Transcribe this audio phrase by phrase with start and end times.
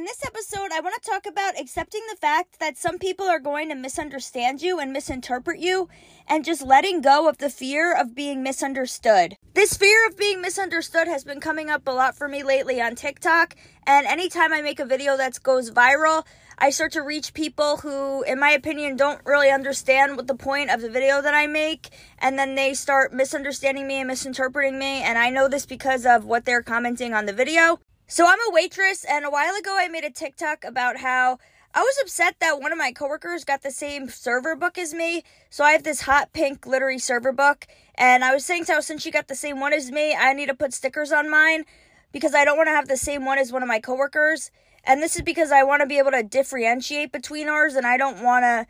[0.00, 3.38] in this episode, I want to talk about accepting the fact that some people are
[3.38, 5.90] going to misunderstand you and misinterpret you,
[6.26, 9.36] and just letting go of the fear of being misunderstood.
[9.52, 12.94] This fear of being misunderstood has been coming up a lot for me lately on
[12.94, 13.56] TikTok,
[13.86, 16.24] and anytime I make a video that goes viral,
[16.56, 20.70] I start to reach people who, in my opinion, don't really understand what the point
[20.70, 25.02] of the video that I make, and then they start misunderstanding me and misinterpreting me,
[25.02, 27.80] and I know this because of what they're commenting on the video.
[28.12, 31.38] So I'm a waitress, and a while ago I made a TikTok about how
[31.72, 35.22] I was upset that one of my coworkers got the same server book as me.
[35.48, 39.00] So I have this hot pink glittery server book, and I was saying so since
[39.00, 41.62] she got the same one as me, I need to put stickers on mine
[42.10, 44.50] because I don't want to have the same one as one of my coworkers.
[44.82, 47.96] And this is because I want to be able to differentiate between ours, and I
[47.96, 48.66] don't want to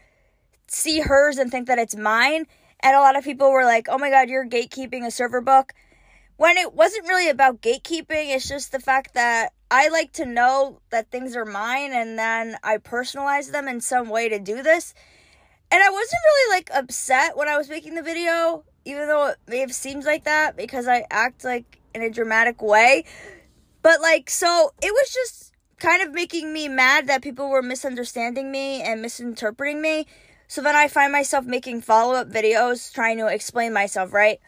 [0.66, 2.44] see hers and think that it's mine.
[2.80, 5.72] And a lot of people were like, "Oh my god, you're gatekeeping a server book."
[6.40, 10.80] When it wasn't really about gatekeeping, it's just the fact that I like to know
[10.88, 14.94] that things are mine and then I personalize them in some way to do this.
[15.70, 19.36] And I wasn't really like upset when I was making the video, even though it
[19.48, 23.04] may have seemed like that because I act like in a dramatic way.
[23.82, 28.50] But like, so it was just kind of making me mad that people were misunderstanding
[28.50, 30.06] me and misinterpreting me.
[30.48, 34.40] So then I find myself making follow up videos trying to explain myself, right?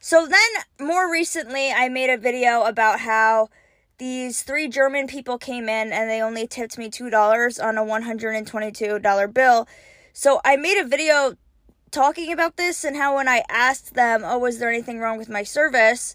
[0.00, 3.48] So then, more recently, I made a video about how
[3.98, 9.34] these three German people came in and they only tipped me $2 on a $122
[9.34, 9.68] bill.
[10.12, 11.34] So I made a video
[11.90, 15.28] talking about this and how when I asked them, oh, was there anything wrong with
[15.28, 16.14] my service?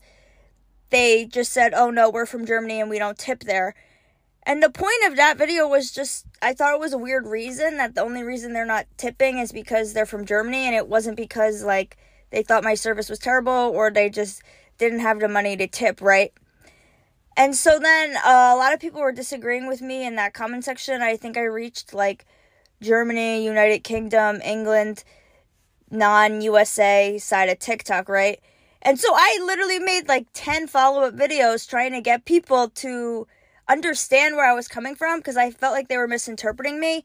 [0.89, 3.75] They just said, oh, no, we're from Germany and we don't tip there.
[4.43, 7.77] And the point of that video was just, I thought it was a weird reason
[7.77, 11.17] that the only reason they're not tipping is because they're from Germany and it wasn't
[11.17, 11.97] because, like,
[12.33, 14.41] they thought my service was terrible or they just
[14.79, 16.33] didn't have the money to tip, right?
[17.37, 20.65] And so then uh, a lot of people were disagreeing with me in that comment
[20.65, 21.03] section.
[21.03, 22.25] I think I reached like
[22.81, 25.03] Germany, United Kingdom, England,
[25.91, 28.39] non USA side of TikTok, right?
[28.81, 33.27] And so I literally made like 10 follow up videos trying to get people to
[33.69, 37.03] understand where I was coming from because I felt like they were misinterpreting me.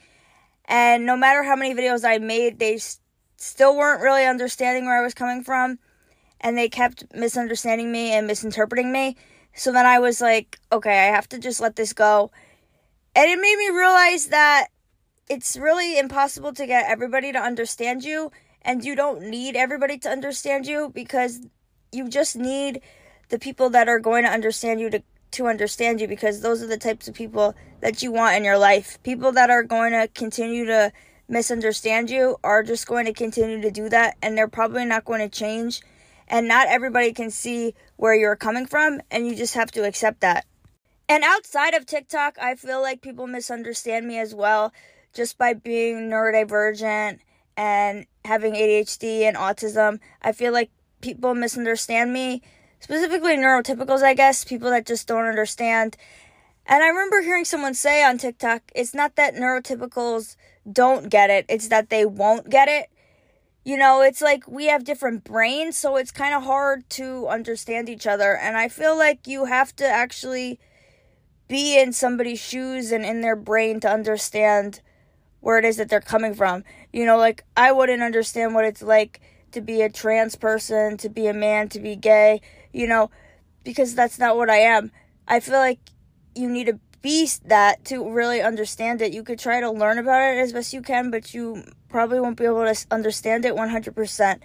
[0.64, 2.78] And no matter how many videos I made, they
[3.38, 5.78] still weren't really understanding where I was coming from,
[6.41, 9.16] and they kept misunderstanding me and misinterpreting me.
[9.54, 12.31] So then I was like, okay, I have to just let this go.
[13.16, 14.66] And it made me realize that
[15.28, 18.31] it's really impossible to get everybody to understand you,
[18.62, 21.41] and you don't need everybody to understand you because
[21.93, 22.82] you just need
[23.28, 26.66] the people that are going to understand you to to understand you because those are
[26.66, 28.99] the types of people that you want in your life.
[29.03, 30.91] People that are going to continue to
[31.28, 35.20] misunderstand you are just going to continue to do that and they're probably not going
[35.20, 35.82] to change.
[36.26, 40.20] And not everybody can see where you're coming from, and you just have to accept
[40.20, 40.44] that.
[41.08, 44.72] And outside of TikTok, I feel like people misunderstand me as well
[45.14, 47.20] just by being neurodivergent
[47.56, 50.00] and having ADHD and autism.
[50.20, 52.42] I feel like people misunderstand me,
[52.78, 55.96] specifically neurotypicals, I guess, people that just don't understand.
[56.66, 60.36] And I remember hearing someone say on TikTok, it's not that neurotypicals
[60.70, 62.90] don't get it, it's that they won't get it.
[63.64, 67.88] You know, it's like we have different brains, so it's kind of hard to understand
[67.88, 68.36] each other.
[68.36, 70.58] And I feel like you have to actually
[71.48, 74.80] be in somebody's shoes and in their brain to understand
[75.40, 76.64] where it is that they're coming from.
[76.92, 79.20] You know, like I wouldn't understand what it's like
[79.52, 82.40] to be a trans person, to be a man, to be gay,
[82.72, 83.10] you know,
[83.64, 84.92] because that's not what I am.
[85.26, 85.80] I feel like
[86.34, 89.12] you need to beast that to really understand it.
[89.12, 92.36] You could try to learn about it as best you can, but you probably won't
[92.36, 94.41] be able to understand it 100%.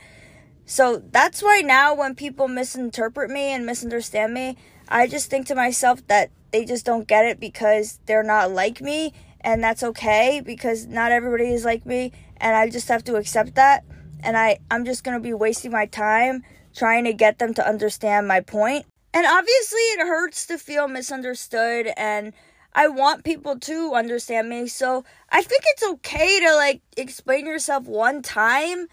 [0.66, 5.56] So that's why now when people misinterpret me and misunderstand me, I just think to
[5.56, 10.42] myself that they just don't get it because they're not like me, and that's okay
[10.46, 13.84] because not everybody is like me, and I just have to accept that.
[14.22, 16.44] And I, I'm just gonna be wasting my time
[16.74, 18.86] trying to get them to understand my point.
[19.14, 22.34] And obviously, it hurts to feel misunderstood, and
[22.74, 24.68] I want people to understand me.
[24.68, 28.88] So I think it's okay to like explain yourself one time,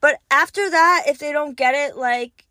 [0.00, 2.46] but after that, if they don't get it, like,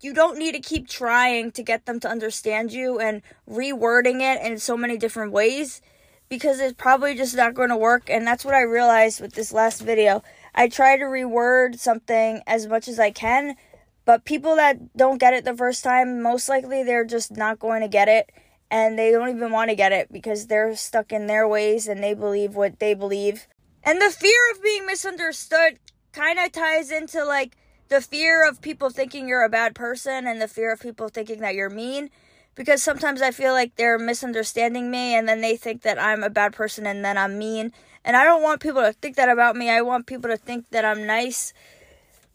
[0.00, 4.40] you don't need to keep trying to get them to understand you and rewording it
[4.42, 5.82] in so many different ways
[6.30, 8.08] because it's probably just not going to work.
[8.08, 10.22] And that's what I realized with this last video.
[10.54, 13.56] I try to reword something as much as I can
[14.04, 17.82] but people that don't get it the first time, most likely they're just not going
[17.82, 18.30] to get it
[18.70, 22.02] and they don't even want to get it because they're stuck in their ways and
[22.02, 23.46] they believe what they believe.
[23.82, 25.78] And the fear of being misunderstood
[26.12, 27.56] kind of ties into like
[27.88, 31.40] the fear of people thinking you're a bad person and the fear of people thinking
[31.40, 32.10] that you're mean
[32.54, 36.30] because sometimes I feel like they're misunderstanding me and then they think that I'm a
[36.30, 37.72] bad person and then I'm mean.
[38.04, 39.70] And I don't want people to think that about me.
[39.70, 41.52] I want people to think that I'm nice.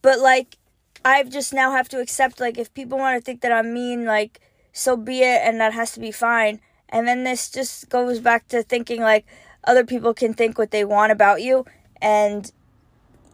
[0.01, 0.57] But like
[1.05, 4.05] I've just now have to accept like if people want to think that I'm mean,
[4.05, 4.41] like
[4.73, 6.59] so be it and that has to be fine.
[6.89, 9.25] And then this just goes back to thinking like
[9.63, 11.65] other people can think what they want about you
[12.01, 12.51] and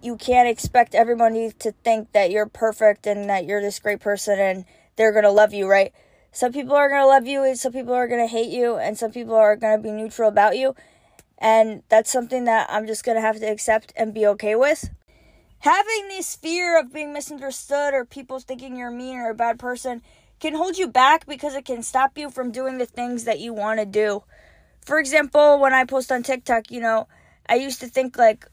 [0.02, 4.38] you can't expect everybody to think that you're perfect and that you're this great person
[4.38, 4.66] and
[4.98, 5.94] they're to love you, right?
[6.34, 9.12] Some people are to love you and some people are to hate you and some
[9.12, 10.76] people are to be neutral about you.
[11.38, 14.90] And that's something that I'm just to have to accept and be okay with.
[15.62, 20.02] Having this fear of being misunderstood or people thinking you're mean or a bad person
[20.40, 23.54] can hold you back because it can stop you from doing the things that you
[23.54, 24.24] want to do.
[24.84, 27.08] For example, when I post on TikTok, you know,
[27.48, 28.48] I used to think like,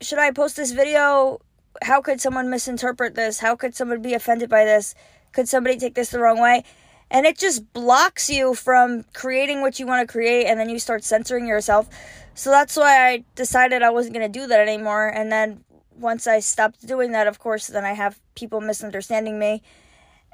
[0.00, 1.38] should I post this video?
[1.82, 3.38] How could someone misinterpret this?
[3.38, 4.96] How could someone be offended by this?
[5.30, 6.64] Could somebody take this the wrong way?
[7.12, 10.80] And it just blocks you from creating what you want to create, and then you
[10.80, 11.88] start censoring yourself.
[12.34, 15.08] So that's why I decided I wasn't going to do that anymore.
[15.08, 15.64] And then
[16.00, 19.62] once I stopped doing that, of course, then I have people misunderstanding me.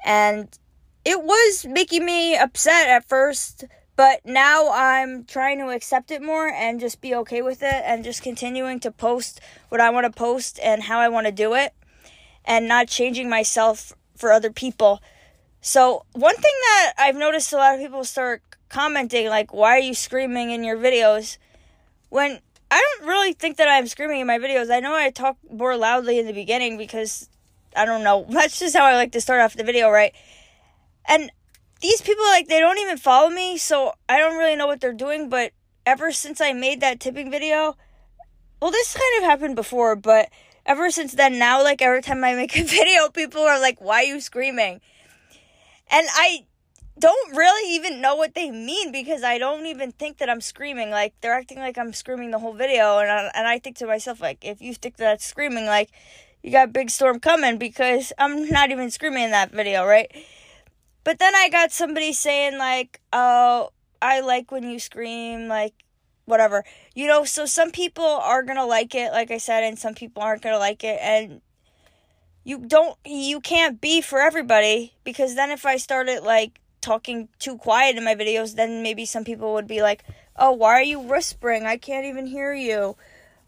[0.05, 0.47] And
[1.05, 3.65] it was making me upset at first,
[3.95, 8.03] but now I'm trying to accept it more and just be okay with it and
[8.03, 11.53] just continuing to post what I want to post and how I want to do
[11.53, 11.73] it
[12.45, 15.01] and not changing myself for other people.
[15.61, 19.79] So, one thing that I've noticed a lot of people start commenting like why are
[19.79, 21.37] you screaming in your videos
[22.09, 24.71] when I don't really think that I'm screaming in my videos.
[24.71, 27.29] I know I talk more loudly in the beginning because
[27.75, 28.25] I don't know.
[28.29, 30.13] That's just how I like to start off the video, right?
[31.07, 31.31] And
[31.81, 34.93] these people, like, they don't even follow me, so I don't really know what they're
[34.93, 35.29] doing.
[35.29, 35.51] But
[35.85, 37.77] ever since I made that tipping video,
[38.61, 40.29] well, this kind of happened before, but
[40.65, 43.99] ever since then, now, like, every time I make a video, people are like, why
[43.99, 44.81] are you screaming?
[45.89, 46.46] And I
[46.99, 50.89] don't really even know what they mean because I don't even think that I'm screaming.
[50.89, 52.99] Like, they're acting like I'm screaming the whole video.
[52.99, 55.89] And I, and I think to myself, like, if you think that screaming, like,
[56.43, 60.11] you got big storm coming because I'm not even screaming in that video, right?
[61.03, 63.69] But then I got somebody saying, like, oh,
[64.01, 65.73] I like when you scream, like,
[66.25, 66.63] whatever.
[66.95, 70.21] You know, so some people are to like it, like I said, and some people
[70.21, 70.99] aren't to like it.
[71.01, 71.41] And
[72.43, 77.57] you don't, you can't be for everybody because then if I started, like, talking too
[77.57, 80.03] quiet in my videos, then maybe some people would be like,
[80.35, 81.65] oh, why are you whispering?
[81.65, 82.95] I can't even hear you.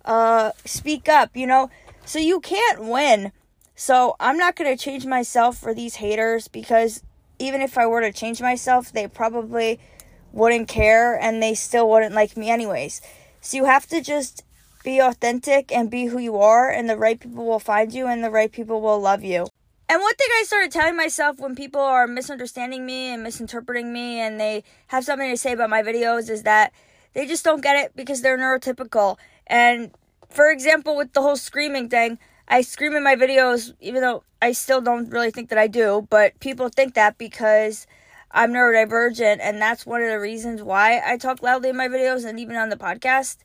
[0.05, 1.69] Uh, speak up, you know?
[2.05, 3.31] So you can't win.
[3.75, 7.03] So I'm not to change myself for these haters because
[7.37, 9.79] even if I were to change myself, they probably
[10.33, 13.01] wouldn't care and they still wouldn't like me anyways.
[13.41, 14.43] So you have to just
[14.83, 18.23] be authentic and be who you are, and the right people will find you and
[18.23, 19.47] the right people will love you.
[19.91, 24.19] And one thing I started telling myself when people are misunderstanding me and misinterpreting me
[24.19, 26.73] and they have something to say about my videos is that
[27.13, 29.17] they just don't get it because they're neurotypical.
[29.47, 29.89] And
[30.29, 34.51] for example, with the whole screaming thing, I scream in my videos, even though I
[34.51, 37.87] still don't really think that I do, but people think that because
[38.29, 42.25] I'm neurodivergent, and that's one of the reasons why I talk loudly in my videos
[42.25, 43.37] and even on the podcast.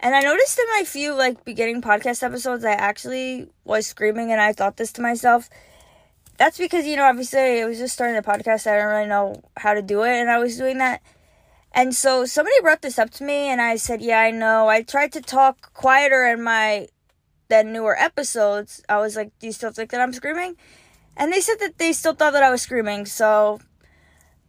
[0.00, 4.40] And I noticed in my few like beginning podcast episodes, I actually was screaming, and
[4.40, 5.50] I thought this to myself.
[6.36, 8.66] That's because you know, obviously, I was just starting a podcast.
[8.66, 11.02] I don't really know how to do it, and I was doing that.
[11.72, 14.82] And so somebody brought this up to me, and I said, "Yeah, I know." I
[14.82, 16.88] tried to talk quieter in my
[17.48, 20.56] then newer episodes, I was like, Do you still think that I'm screaming?
[21.16, 23.06] And they said that they still thought that I was screaming.
[23.06, 23.60] So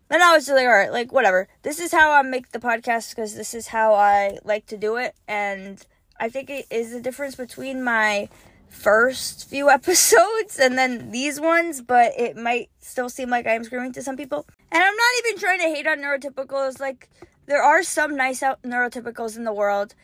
[0.09, 1.47] then I was like, All right, like, whatever.
[1.63, 4.95] This is how I make the podcast because this is how I like to do
[4.97, 5.15] it.
[5.27, 5.85] And
[6.19, 8.29] I think it is the difference between my
[8.75, 13.93] first few episodes and then these ones, but it might still seem like I'm screaming
[13.93, 14.45] to some people.
[14.71, 16.79] And I'm not even trying to hate on neurotypicals.
[16.79, 17.09] Like,
[17.45, 19.95] there are some nice neurotypicals in the world.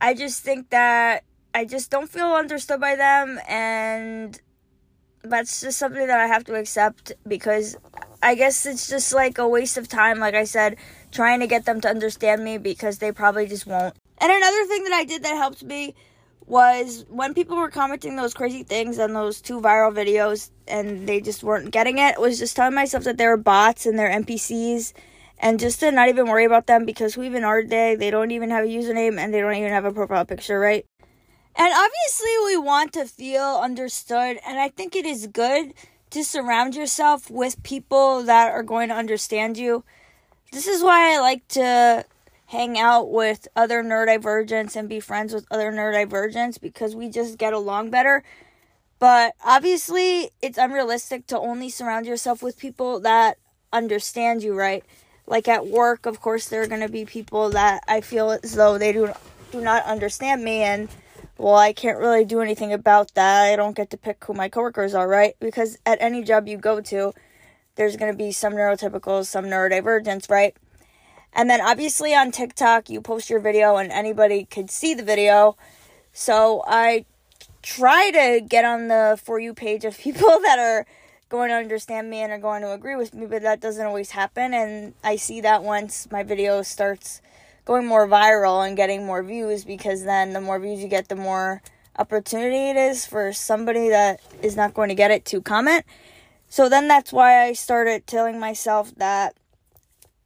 [0.00, 4.38] I just think that I just don't feel understood by them, and
[5.22, 7.76] that's just something that I have to accept because
[8.22, 10.76] I guess it's just like a waste of time, like I said,
[11.12, 13.96] trying to get them to understand me because they probably just won't.
[14.18, 15.94] And another thing that I did that helped me
[16.46, 21.20] was when people were commenting those crazy things on those two viral videos and they
[21.20, 24.92] just weren't getting it, was just telling myself that they were bots and they're NPCs
[25.38, 27.94] and just to not even worry about them because who even are they?
[27.94, 30.86] They don't even have a username and they don't even have a profile picture, right?
[31.58, 35.72] And obviously, we want to feel understood, and I think it is good
[36.10, 39.82] to surround yourself with people that are going to understand you.
[40.52, 42.04] This is why I like to
[42.46, 47.52] hang out with other neurodivergents and be friends with other neurodivergents because we just get
[47.52, 48.22] along better.
[48.98, 53.38] But obviously, it's unrealistic to only surround yourself with people that
[53.72, 54.84] understand you right.
[55.26, 58.54] Like at work, of course, there are going to be people that I feel as
[58.54, 59.12] though they do
[59.52, 60.88] do not understand me and
[61.38, 63.52] well, I can't really do anything about that.
[63.52, 65.34] I don't get to pick who my coworkers are, right?
[65.38, 67.12] Because at any job you go to,
[67.74, 70.56] there's going to be some neurotypicals, some neurodivergents, right?
[71.36, 75.58] And then obviously on TikTok, you post your video and anybody could see the video.
[76.14, 77.04] So I
[77.62, 80.86] try to get on the For You page of people that are
[81.28, 84.12] going to understand me and are going to agree with me, but that doesn't always
[84.12, 84.54] happen.
[84.54, 87.20] And I see that once my video starts
[87.66, 91.16] going more viral and getting more views because then the more views you get, the
[91.16, 91.60] more
[91.98, 95.84] opportunity it is for somebody that is not going to get it to comment.
[96.48, 99.34] So then that's why I started telling myself that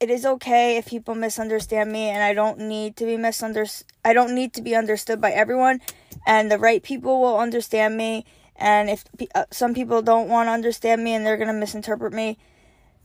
[0.00, 3.86] it is okay if people misunderstand me and I don't need to be misunderstood.
[4.02, 5.80] I don't need to be understood by everyone
[6.26, 8.24] and the right people will understand me
[8.56, 9.04] and if
[9.34, 12.38] uh, some people don't want to understand me and they're going to misinterpret me,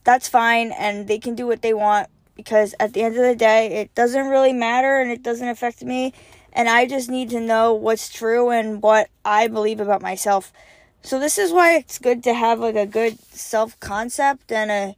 [0.06, 3.36] that's fine and they can do what they want because at the end of the
[3.36, 6.14] day, it doesn't really matter and it doesn't affect me.
[6.54, 10.54] And I just need to know what's true and what I believe about myself.
[11.02, 14.96] So this is why it's good to have like a good self concept and a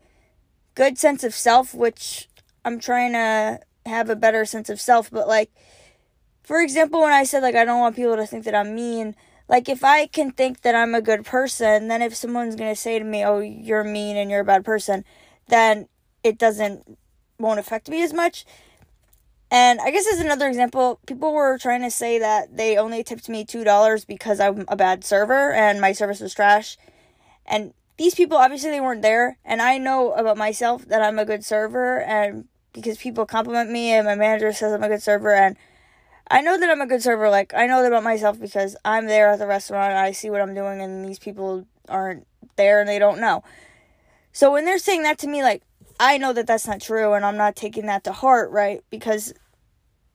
[0.77, 2.29] good sense of self, which
[2.63, 5.09] I'm trying to have a better sense of self.
[5.09, 5.49] But like,
[6.43, 9.15] for example, when I said like I don't want people to think that I'm mean,
[9.49, 12.99] like if I can think that I'm a good person, then if someone's gonna say
[12.99, 15.03] to me, "Oh, you're mean and you're a bad person,"
[15.47, 15.87] then
[16.23, 16.97] it doesn't
[17.39, 18.45] won't affect me as much.
[19.49, 23.29] And I guess as another example, people were trying to say that they only tipped
[23.29, 26.77] me $2 because I'm a bad server and my service was trash.
[27.45, 31.25] And these people obviously they weren't there and I know about myself that I'm a
[31.25, 35.33] good server and because people compliment me and my manager says I'm a good server
[35.33, 35.57] and
[36.29, 39.07] I know that I'm a good server like I know that about myself because I'm
[39.07, 42.89] there at the restaurant I see what I'm doing and these people aren't there and
[42.89, 43.43] they don't know.
[44.31, 45.63] So when they're saying that to me like
[45.99, 48.83] I know that that's not true and I'm not taking that to heart, right?
[48.89, 49.33] Because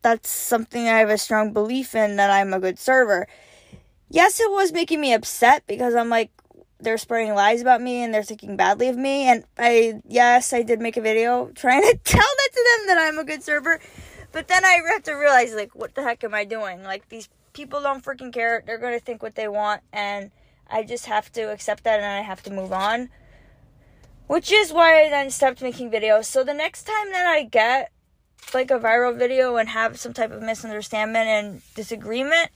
[0.02, 3.26] that's something I have a strong belief in that I'm a good server.
[4.08, 6.30] Yes, it was making me upset because I'm like,
[6.82, 9.28] they're spreading lies about me and they're thinking badly of me.
[9.28, 12.98] And I, yes, I did make a video trying to tell that to them that
[12.98, 13.80] I'm a good server.
[14.32, 16.82] But then I have to realize, like, what the heck am I doing?
[16.82, 18.62] Like, these people don't freaking care.
[18.66, 19.82] They're going to think what they want.
[19.92, 20.30] And
[20.70, 23.10] I just have to accept that and I have to move on.
[24.26, 26.24] Which is why I then stopped making videos.
[26.24, 27.92] So the next time that I get
[28.54, 32.50] like a viral video and have some type of misunderstanding and disagreement,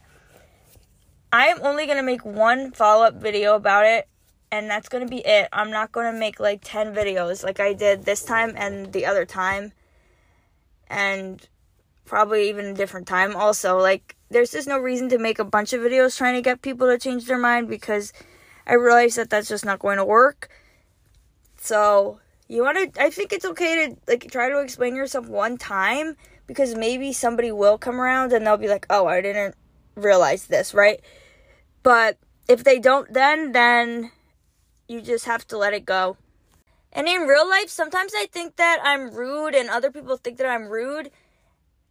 [1.33, 4.09] I am only going to make one follow up video about it.
[4.51, 5.49] And that's to be it.
[5.53, 9.25] I'm not to make like 10 videos like I did this time and the other
[9.25, 9.73] time.
[10.89, 11.47] And
[12.05, 13.79] probably even a different time also.
[13.79, 16.87] Like, there's just no reason to make a bunch of videos trying to get people
[16.87, 18.13] to change their mind because
[18.67, 20.49] I realize that that's just not going to work.
[21.59, 25.59] So you want to, I think it's okay to like try to explain yourself one
[25.59, 29.55] time because maybe somebody will come around and they'll be like, oh, I didn't
[29.95, 31.01] realize this, right?
[31.83, 34.13] But if they don't, then, then
[34.89, 36.17] you just have to let it go.
[36.93, 40.49] And in real life, sometimes I think that I'm rude and other people think that
[40.49, 41.11] I'm rude.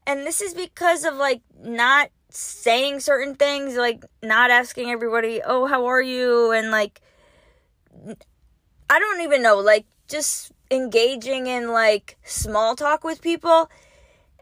[0.07, 5.67] And this is because of like not saying certain things, like not asking everybody, oh,
[5.67, 6.51] how are you?
[6.51, 7.01] And like,
[8.89, 13.69] I don't even know, like just engaging in like small talk with people.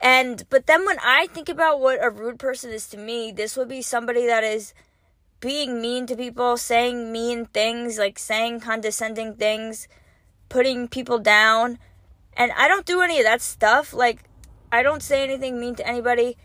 [0.01, 3.55] And but then when I think about what a rude person is to me, this
[3.55, 4.73] would be somebody that is
[5.43, 9.89] being mean to people, saying mean things, like saying condescending things,
[10.47, 11.77] putting people down.
[12.37, 13.93] And I don't do any of that stuff.
[13.93, 14.23] Like
[14.71, 16.37] I don't say anything mean to anybody.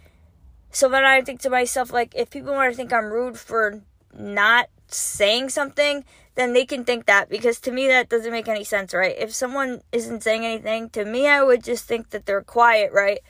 [0.72, 3.82] So then I think to myself like if people want to think I'm rude for
[4.12, 8.64] not saying something, then they can think that because to me that doesn't make any
[8.64, 9.14] sense, right?
[9.16, 13.20] If someone isn't saying anything, to me I would just think that they're quiet, right?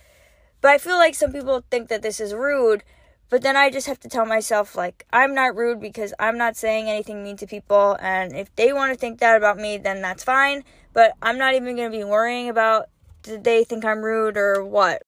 [0.63, 2.85] But I feel like some people think that this is rude,
[3.31, 6.57] but then I just have to tell myself like I'm not rude because I'm not
[6.57, 10.01] saying anything mean to people and if they want to think that about me, then
[10.03, 12.89] that's fine, but I'm not even going to be worrying about
[13.23, 15.03] did they think I'm rude or what.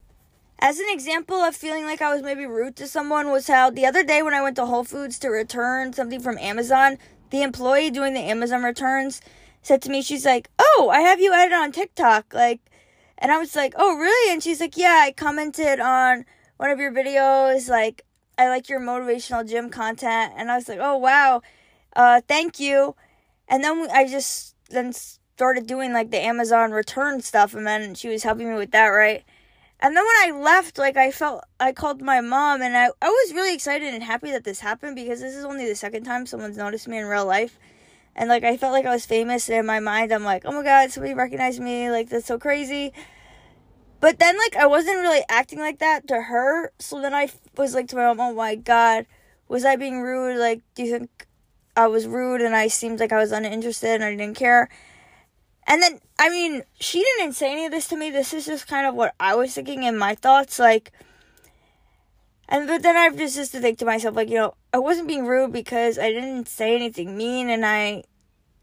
[0.59, 3.85] As an example of feeling like I was maybe rude to someone was how the
[3.85, 6.99] other day when I went to Whole Foods to return something from Amazon,
[7.31, 9.21] the employee doing the Amazon returns
[9.63, 12.59] said to me, she's like, "Oh, I have you added on TikTok." Like,
[13.17, 16.25] and I was like, "Oh, really?" And she's like, "Yeah, I commented on
[16.57, 17.67] one of your videos.
[17.67, 18.05] Like,
[18.37, 21.41] I like your motivational gym content." And I was like, "Oh, wow,
[21.95, 22.95] uh, thank you."
[23.47, 28.09] And then I just then started doing like the Amazon return stuff, and then she
[28.09, 29.23] was helping me with that, right?
[29.81, 33.09] And then when I left, like I felt I called my mom and I, I
[33.09, 36.27] was really excited and happy that this happened because this is only the second time
[36.27, 37.57] someone's noticed me in real life.
[38.15, 40.51] And like I felt like I was famous and in my mind I'm like, "Oh
[40.51, 41.89] my god, somebody recognized me.
[41.89, 42.93] Like that's so crazy."
[44.01, 46.71] But then like I wasn't really acting like that to her.
[46.79, 49.05] So then I was like to my mom, "Oh my god,
[49.47, 50.37] was I being rude?
[50.37, 51.27] Like do you think
[51.77, 54.69] I was rude and I seemed like I was uninterested and I didn't care?"
[55.67, 58.09] And then I mean, she didn't say any of this to me.
[58.09, 60.91] This is just kind of what I was thinking in my thoughts like
[62.49, 65.07] and but then I've just just to think to myself like, you know, I wasn't
[65.07, 68.03] being rude because I didn't say anything mean and I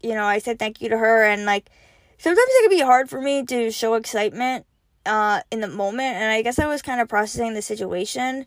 [0.01, 1.69] you know, I said thank you to her and like
[2.17, 4.65] sometimes it can be hard for me to show excitement
[5.05, 8.45] uh in the moment and I guess I was kind of processing the situation.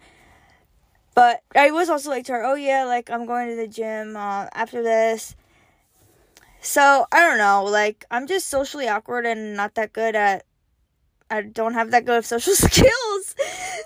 [1.14, 4.16] But I was also like to her, oh yeah, like I'm going to the gym
[4.16, 5.36] uh, after this.
[6.62, 10.44] So I don't know, like I'm just socially awkward and not that good at
[11.30, 13.34] I don't have that good of social skills.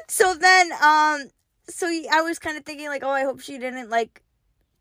[0.08, 1.30] So then um
[1.68, 4.22] so I was kind of thinking like, oh, I hope she didn't like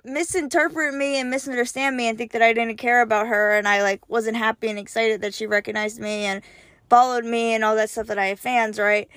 [0.04, 3.82] misinterpret me and misunderstand me and think that I didn't care about her and I
[3.82, 6.44] like wasn't happy and excited that she recognized me and
[6.90, 9.08] followed me and all that stuff that I have fans, right?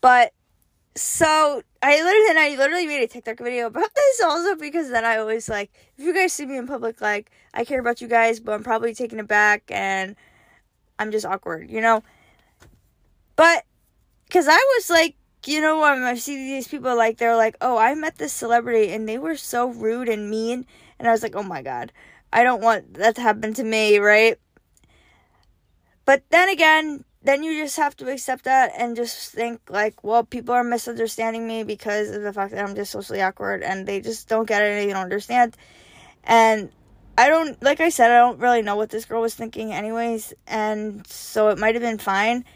[0.00, 0.32] But
[0.94, 5.18] so I literally I literally made a TikTok video about this also because then I
[5.18, 8.40] always like if you guys see me in public like I care about you guys
[8.40, 10.16] but I'm probably taking it back and
[10.98, 12.02] I'm just awkward, you know?
[13.36, 13.64] But
[14.30, 15.14] cuz I was like
[15.46, 18.92] you know, when I see these people like they're like, "Oh, I met this celebrity
[18.92, 20.66] and they were so rude and mean,"
[20.98, 21.92] and I was like, "Oh my god,
[22.32, 24.36] I don't want that to happen to me," right?
[26.08, 30.24] But then again, then you just have to accept that and just think like, well,
[30.24, 34.00] people are misunderstanding me because of the fact that I'm just socially awkward and they
[34.00, 35.54] just don't get it and they don't understand.
[36.24, 36.70] And
[37.18, 40.32] I don't, like I said, I don't really know what this girl was thinking, anyways,
[40.46, 42.46] and so it might have been fine.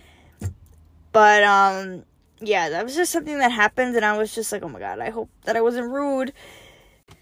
[1.13, 2.05] But um,
[2.41, 4.99] yeah, that was just something that happened, and I was just like, oh my god,
[4.99, 6.33] I hope that I wasn't rude.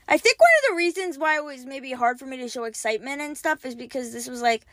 [0.06, 2.62] I think one of the reasons why it was maybe hard for me to show
[2.62, 4.64] excitement and stuff is because this was like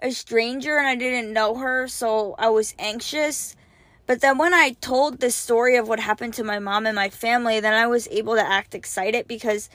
[0.00, 3.56] a stranger and I didn't know her, so I was anxious.
[4.06, 7.08] But then when I told the story of what happened to my mom and my
[7.08, 9.70] family, then I was able to act excited because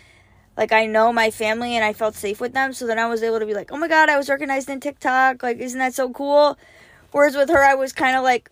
[0.55, 2.73] like I know my family and I felt safe with them.
[2.73, 4.79] So then I was able to be like, "Oh my god, I was recognized in
[4.79, 5.41] TikTok.
[5.41, 6.57] Like isn't that so cool?"
[7.11, 8.51] Whereas with her I was kind of like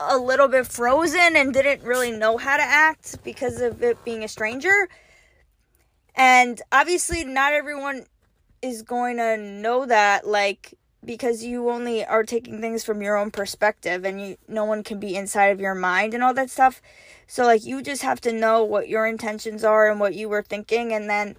[0.00, 4.24] a little bit frozen and didn't really know how to act because of it being
[4.24, 4.88] a stranger.
[6.14, 8.06] And obviously, not everyone
[8.60, 10.74] is going to know that, like,
[11.08, 15.00] because you only are taking things from your own perspective and you no one can
[15.00, 16.82] be inside of your mind and all that stuff.
[17.26, 20.42] So like you just have to know what your intentions are and what you were
[20.42, 21.36] thinking and then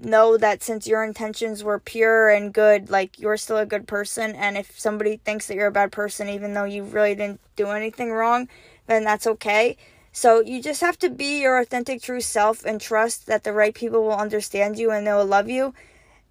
[0.00, 4.34] know that since your intentions were pure and good, like you're still a good person.
[4.34, 7.68] And if somebody thinks that you're a bad person, even though you really didn't do
[7.68, 8.48] anything wrong,
[8.88, 9.76] then that's okay.
[10.10, 13.74] So you just have to be your authentic, true self and trust that the right
[13.76, 15.72] people will understand you and they will love you.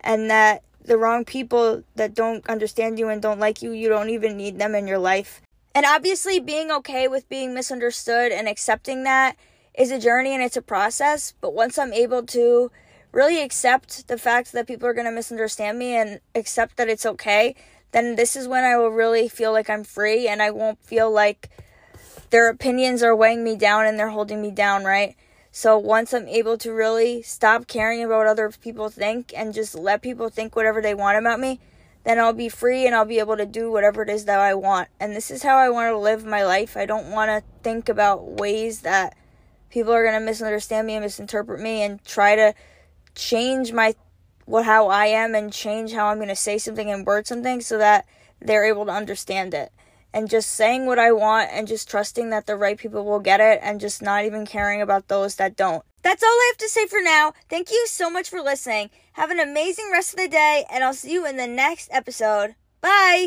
[0.01, 4.09] And that the wrong people that don't understand you and don't like you, you don't
[4.09, 5.41] even need them in your life.
[5.75, 9.35] And obviously, being okay with being misunderstood and accepting that
[9.77, 11.33] is a journey and it's a process.
[11.39, 12.71] But once I'm able to
[13.11, 17.05] really accept the fact that people are going to misunderstand me and accept that it's
[17.05, 17.55] okay,
[17.91, 21.11] then this is when I will really feel like I'm free and I won't feel
[21.11, 21.49] like
[22.29, 25.15] their opinions are weighing me down and they're holding me down, right?
[25.59, 29.73] So once I'm able to really stop caring about what other people think and just
[29.73, 31.59] let people think whatever they want about me,
[32.03, 34.53] then I'll be free and I'll be able to do whatever it is that I
[34.53, 34.89] want.
[34.99, 36.77] And this is how I want to live my life.
[36.77, 39.17] I don't want to think about ways that
[39.71, 42.53] people are going to misunderstand me and misinterpret me and try to
[43.15, 43.95] change my
[44.45, 47.61] what how I am and change how I'm going to say something and word something
[47.61, 48.05] so that
[48.39, 49.71] they're able to understand it.
[50.17, 53.39] And just saying what I want and just trusting that the right people will get
[53.39, 55.83] it and just not even caring about those that don't.
[56.01, 57.33] That's all I have to say for now.
[57.49, 58.89] Thank you so much for listening.
[59.13, 62.55] Have an amazing rest of the day, and I'll see you in the next episode.
[62.81, 63.25] Bye!